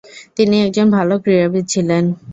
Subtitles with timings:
[0.37, 2.03] তিনি একজন ভালো ক্রীড়াবিদ ছিলেন।